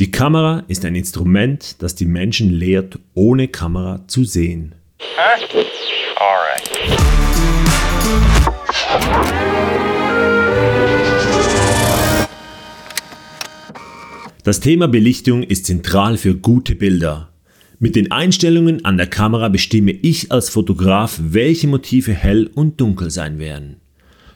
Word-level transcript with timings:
Die 0.00 0.10
Kamera 0.10 0.64
ist 0.66 0.86
ein 0.86 0.94
Instrument, 0.94 1.82
das 1.82 1.94
die 1.94 2.06
Menschen 2.06 2.48
lehrt, 2.48 2.98
ohne 3.12 3.48
Kamera 3.48 4.02
zu 4.06 4.24
sehen. 4.24 4.74
Huh? 4.98 5.60
Das 14.42 14.60
Thema 14.60 14.88
Belichtung 14.88 15.42
ist 15.42 15.66
zentral 15.66 16.16
für 16.16 16.34
gute 16.34 16.76
Bilder. 16.76 17.28
Mit 17.78 17.94
den 17.94 18.10
Einstellungen 18.10 18.86
an 18.86 18.96
der 18.96 19.06
Kamera 19.06 19.50
bestimme 19.50 19.92
ich 19.92 20.32
als 20.32 20.48
Fotograf, 20.48 21.20
welche 21.22 21.68
Motive 21.68 22.14
hell 22.14 22.50
und 22.54 22.80
dunkel 22.80 23.10
sein 23.10 23.38
werden. 23.38 23.82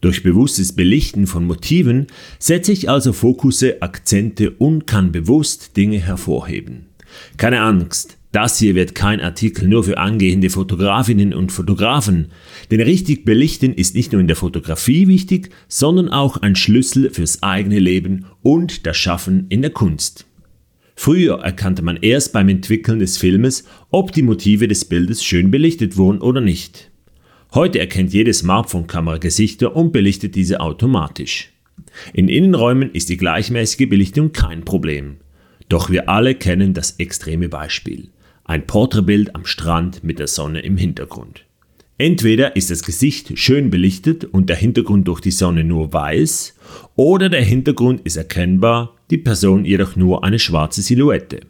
Durch 0.00 0.22
bewusstes 0.22 0.74
Belichten 0.74 1.26
von 1.26 1.44
Motiven 1.44 2.06
setze 2.38 2.72
ich 2.72 2.88
also 2.88 3.12
Fokusse, 3.12 3.82
Akzente 3.82 4.52
und 4.52 4.86
kann 4.86 5.10
bewusst 5.10 5.76
Dinge 5.76 5.98
hervorheben. 5.98 6.86
Keine 7.36 7.60
Angst, 7.60 8.18
das 8.30 8.58
hier 8.58 8.74
wird 8.74 8.94
kein 8.94 9.20
Artikel 9.20 9.66
nur 9.66 9.84
für 9.84 9.98
angehende 9.98 10.50
Fotografinnen 10.50 11.32
und 11.32 11.50
Fotografen, 11.50 12.28
denn 12.70 12.80
richtig 12.80 13.24
belichten 13.24 13.72
ist 13.72 13.94
nicht 13.94 14.12
nur 14.12 14.20
in 14.20 14.28
der 14.28 14.36
Fotografie 14.36 15.08
wichtig, 15.08 15.50
sondern 15.66 16.10
auch 16.10 16.36
ein 16.36 16.54
Schlüssel 16.54 17.10
fürs 17.10 17.42
eigene 17.42 17.78
Leben 17.78 18.26
und 18.42 18.86
das 18.86 18.96
Schaffen 18.96 19.46
in 19.48 19.62
der 19.62 19.70
Kunst. 19.70 20.26
Früher 20.94 21.38
erkannte 21.38 21.82
man 21.82 21.96
erst 21.96 22.32
beim 22.32 22.48
Entwickeln 22.48 22.98
des 22.98 23.16
Filmes, 23.16 23.64
ob 23.90 24.12
die 24.12 24.22
Motive 24.22 24.68
des 24.68 24.84
Bildes 24.84 25.24
schön 25.24 25.50
belichtet 25.50 25.96
wurden 25.96 26.20
oder 26.20 26.40
nicht. 26.40 26.87
Heute 27.54 27.78
erkennt 27.78 28.12
jede 28.12 28.34
Smartphone-Kamera 28.34 29.16
Gesichter 29.16 29.74
und 29.74 29.90
belichtet 29.90 30.34
diese 30.34 30.60
automatisch. 30.60 31.50
In 32.12 32.28
Innenräumen 32.28 32.92
ist 32.92 33.08
die 33.08 33.16
gleichmäßige 33.16 33.88
Belichtung 33.88 34.32
kein 34.32 34.66
Problem. 34.66 35.16
Doch 35.70 35.88
wir 35.88 36.10
alle 36.10 36.34
kennen 36.34 36.74
das 36.74 36.92
extreme 36.98 37.48
Beispiel. 37.48 38.10
Ein 38.44 38.66
Porträtbild 38.66 39.34
am 39.34 39.46
Strand 39.46 40.04
mit 40.04 40.18
der 40.18 40.26
Sonne 40.26 40.60
im 40.60 40.76
Hintergrund. 40.76 41.46
Entweder 41.96 42.54
ist 42.54 42.70
das 42.70 42.82
Gesicht 42.82 43.38
schön 43.38 43.70
belichtet 43.70 44.24
und 44.24 44.50
der 44.50 44.56
Hintergrund 44.56 45.08
durch 45.08 45.20
die 45.20 45.30
Sonne 45.30 45.64
nur 45.64 45.92
weiß, 45.92 46.54
oder 46.96 47.30
der 47.30 47.42
Hintergrund 47.42 48.02
ist 48.04 48.16
erkennbar, 48.16 48.94
die 49.10 49.18
Person 49.18 49.64
jedoch 49.64 49.96
nur 49.96 50.22
eine 50.22 50.38
schwarze 50.38 50.82
Silhouette. 50.82 51.40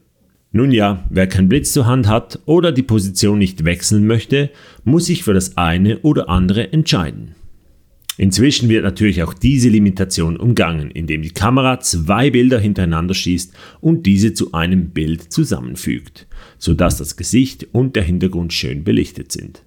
Nun 0.51 0.71
ja, 0.71 1.05
wer 1.11 1.27
keinen 1.27 1.49
Blitz 1.49 1.73
zur 1.73 1.87
Hand 1.87 2.09
hat 2.09 2.41
oder 2.47 2.73
die 2.73 2.83
Position 2.83 3.39
nicht 3.39 3.65
wechseln 3.65 4.07
möchte, 4.07 4.51
muss 4.85 5.07
sich 5.07 5.23
für 5.23 5.35
das 5.35 5.57
eine 5.57 5.99
oder 6.01 6.29
andere 6.29 6.73
entscheiden. 6.73 7.35
Inzwischen 8.17 8.69
wird 8.69 8.83
natürlich 8.83 9.23
auch 9.23 9.33
diese 9.33 9.69
Limitation 9.69 10.37
umgangen, 10.37 10.91
indem 10.91 11.23
die 11.23 11.31
Kamera 11.31 11.79
zwei 11.79 12.31
Bilder 12.31 12.59
hintereinander 12.59 13.15
schießt 13.15 13.55
und 13.81 14.07
diese 14.07 14.35
zu 14.35 14.53
einem 14.53 14.91
Bild 14.91 15.33
zusammenfügt, 15.33 16.27
sodass 16.59 16.99
das 16.99 17.17
Gesicht 17.17 17.69
und 17.71 17.95
der 17.95 18.03
Hintergrund 18.03 18.53
schön 18.53 18.83
belichtet 18.83 19.31
sind. 19.31 19.62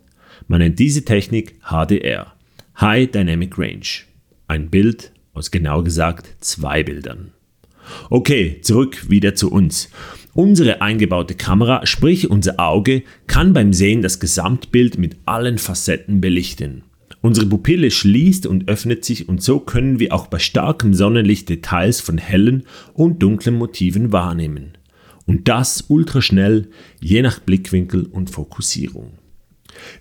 Man 0.50 0.60
nennt 0.60 0.80
diese 0.80 1.06
Technik 1.06 1.56
HDR, 1.62 2.34
High 2.82 3.10
Dynamic 3.10 3.58
Range. 3.58 3.86
Ein 4.48 4.70
Bild 4.70 5.14
aus 5.34 5.52
genau 5.52 5.82
gesagt 5.82 6.36
zwei 6.42 6.84
Bildern. 6.84 7.32
Okay, 8.10 8.60
zurück 8.62 9.10
wieder 9.10 9.34
zu 9.34 9.50
uns. 9.50 9.90
Unsere 10.34 10.82
eingebaute 10.82 11.36
Kamera, 11.36 11.86
sprich 11.86 12.30
unser 12.30 12.60
Auge, 12.60 13.04
kann 13.28 13.54
beim 13.54 13.74
Sehen 13.74 14.02
das 14.02 14.20
Gesamtbild 14.20 14.98
mit 14.98 15.18
allen 15.26 15.58
Facetten 15.58 16.22
belichten. 16.22 16.84
Unsere 17.22 17.46
Pupille 17.46 17.92
schließt 17.92 18.48
und 18.48 18.70
öffnet 18.70 19.04
sich 19.04 19.28
und 19.28 19.44
so 19.44 19.60
können 19.60 20.00
wir 20.00 20.14
auch 20.14 20.28
bei 20.28 20.40
starkem 20.40 20.94
Sonnenlicht 20.94 21.50
Details 21.50 22.00
von 22.00 22.18
hellen 22.18 22.64
und 22.94 23.22
dunklen 23.22 23.58
Motiven 23.58 24.12
wahrnehmen. 24.12 24.78
Und 25.28 25.48
das 25.48 25.86
ultraschnell, 25.88 26.70
je 27.00 27.22
nach 27.22 27.40
Blickwinkel 27.40 28.06
und 28.06 28.30
Fokussierung. 28.30 29.12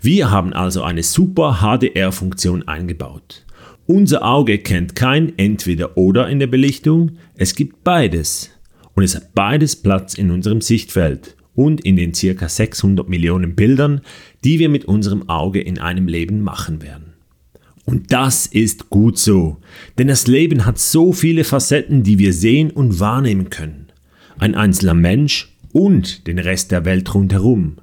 Wir 0.00 0.30
haben 0.30 0.52
also 0.52 0.82
eine 0.82 1.02
super 1.02 1.58
HDR-Funktion 1.60 2.66
eingebaut. 2.68 3.44
Unser 3.86 4.24
Auge 4.24 4.58
kennt 4.58 4.94
kein 4.94 5.36
Entweder-Oder 5.36 6.28
in 6.28 6.38
der 6.38 6.46
Belichtung, 6.46 7.18
es 7.34 7.54
gibt 7.54 7.82
beides. 7.84 8.50
Und 8.94 9.04
es 9.04 9.14
hat 9.14 9.34
beides 9.34 9.76
Platz 9.76 10.14
in 10.14 10.30
unserem 10.30 10.60
Sichtfeld 10.60 11.36
und 11.54 11.80
in 11.84 11.96
den 11.96 12.12
ca. 12.12 12.48
600 12.48 13.08
Millionen 13.08 13.54
Bildern, 13.54 14.00
die 14.44 14.58
wir 14.58 14.68
mit 14.68 14.84
unserem 14.84 15.28
Auge 15.28 15.60
in 15.60 15.78
einem 15.78 16.08
Leben 16.08 16.42
machen 16.42 16.82
werden. 16.82 17.14
Und 17.84 18.12
das 18.12 18.46
ist 18.46 18.90
gut 18.90 19.18
so, 19.18 19.58
denn 19.98 20.08
das 20.08 20.26
Leben 20.26 20.64
hat 20.64 20.78
so 20.78 21.12
viele 21.12 21.44
Facetten, 21.44 22.02
die 22.02 22.18
wir 22.18 22.32
sehen 22.32 22.70
und 22.70 23.00
wahrnehmen 23.00 23.50
können. 23.50 23.88
Ein 24.38 24.54
einzelner 24.54 24.94
Mensch 24.94 25.56
und 25.72 26.26
den 26.26 26.38
Rest 26.38 26.70
der 26.70 26.84
Welt 26.84 27.12
rundherum. 27.14 27.76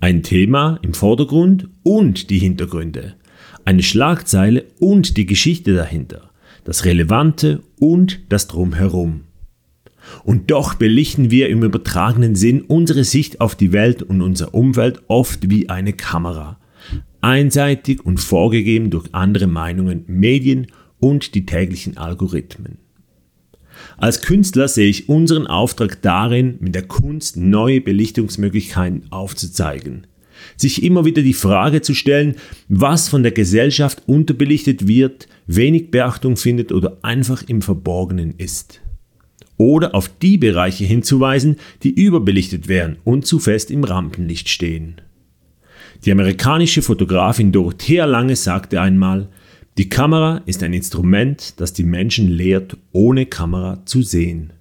Ein 0.00 0.22
Thema 0.22 0.78
im 0.82 0.94
Vordergrund 0.94 1.68
und 1.82 2.30
die 2.30 2.38
Hintergründe. 2.38 3.14
Eine 3.64 3.82
Schlagzeile 3.82 4.64
und 4.78 5.16
die 5.16 5.26
Geschichte 5.26 5.74
dahinter. 5.74 6.30
Das 6.64 6.84
Relevante 6.84 7.62
und 7.80 8.20
das 8.28 8.46
Drumherum. 8.46 9.24
Und 10.24 10.50
doch 10.50 10.74
belichten 10.74 11.30
wir 11.30 11.48
im 11.48 11.62
übertragenen 11.62 12.34
Sinn 12.34 12.62
unsere 12.62 13.04
Sicht 13.04 13.40
auf 13.40 13.54
die 13.54 13.72
Welt 13.72 14.02
und 14.02 14.22
unser 14.22 14.54
Umfeld 14.54 15.02
oft 15.08 15.50
wie 15.50 15.68
eine 15.68 15.92
Kamera. 15.92 16.58
Einseitig 17.20 18.04
und 18.04 18.18
vorgegeben 18.20 18.90
durch 18.90 19.08
andere 19.12 19.46
Meinungen, 19.46 20.04
Medien 20.06 20.68
und 21.00 21.34
die 21.34 21.46
täglichen 21.46 21.96
Algorithmen. 21.96 22.78
Als 23.96 24.22
Künstler 24.22 24.68
sehe 24.68 24.88
ich 24.88 25.08
unseren 25.08 25.46
Auftrag 25.46 26.02
darin, 26.02 26.56
mit 26.60 26.74
der 26.74 26.86
Kunst 26.86 27.36
neue 27.36 27.80
Belichtungsmöglichkeiten 27.80 29.04
aufzuzeigen. 29.10 30.06
Sich 30.56 30.82
immer 30.84 31.04
wieder 31.04 31.22
die 31.22 31.34
Frage 31.34 31.82
zu 31.82 31.94
stellen, 31.94 32.36
was 32.68 33.08
von 33.08 33.22
der 33.22 33.32
Gesellschaft 33.32 34.02
unterbelichtet 34.06 34.86
wird, 34.86 35.28
wenig 35.46 35.90
Beachtung 35.90 36.36
findet 36.36 36.70
oder 36.70 36.98
einfach 37.02 37.42
im 37.48 37.60
Verborgenen 37.62 38.34
ist. 38.38 38.80
Oder 39.58 39.94
auf 39.94 40.08
die 40.22 40.38
Bereiche 40.38 40.84
hinzuweisen, 40.84 41.56
die 41.82 41.90
überbelichtet 41.90 42.68
werden 42.68 42.96
und 43.04 43.26
zu 43.26 43.38
fest 43.38 43.70
im 43.70 43.84
Rampenlicht 43.84 44.48
stehen. 44.48 45.00
Die 46.04 46.12
amerikanische 46.12 46.80
Fotografin 46.80 47.52
Dorothea 47.52 48.06
Lange 48.06 48.36
sagte 48.36 48.80
einmal, 48.80 49.28
die 49.78 49.88
Kamera 49.88 50.42
ist 50.46 50.62
ein 50.62 50.72
Instrument, 50.72 51.60
das 51.60 51.72
die 51.72 51.84
Menschen 51.84 52.28
lehrt, 52.28 52.76
ohne 52.92 53.26
Kamera 53.26 53.84
zu 53.84 54.02
sehen. 54.02 54.52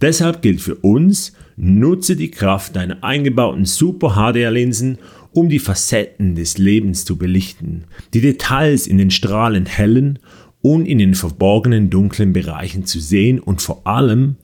Deshalb 0.00 0.42
gilt 0.42 0.60
für 0.60 0.76
uns, 0.76 1.32
nutze 1.56 2.16
die 2.16 2.30
Kraft 2.30 2.76
deiner 2.76 3.04
eingebauten 3.04 3.66
Super 3.66 4.14
HDR-Linsen, 4.14 4.98
um 5.32 5.48
die 5.48 5.58
Facetten 5.58 6.34
des 6.34 6.58
Lebens 6.58 7.04
zu 7.04 7.16
belichten, 7.16 7.84
die 8.14 8.20
Details 8.20 8.86
in 8.86 8.98
den 8.98 9.10
Strahlen 9.10 9.66
hellen 9.66 10.18
und 10.62 10.86
in 10.86 10.98
den 10.98 11.14
verborgenen 11.14 11.90
dunklen 11.90 12.32
Bereichen 12.32 12.84
zu 12.84 13.00
sehen 13.00 13.38
und 13.38 13.62
vor 13.62 13.86
allem 13.86 14.36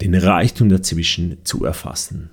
den 0.00 0.14
Reichtum 0.14 0.68
dazwischen 0.68 1.38
zu 1.44 1.64
erfassen. 1.64 2.30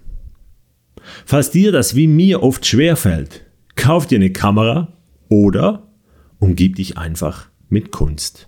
Falls 1.26 1.52
dir 1.52 1.72
das 1.72 1.96
wie 1.96 2.08
mir 2.08 2.44
oft 2.44 2.66
schwer 2.66 2.96
fällt, 2.96 3.46
kauf 3.76 4.08
dir 4.08 4.18
eine 4.18 4.32
Kamera 4.32 4.94
oder 5.30 5.88
umgib 6.40 6.76
dich 6.76 6.98
einfach 6.98 7.48
mit 7.70 7.92
Kunst. 7.92 8.48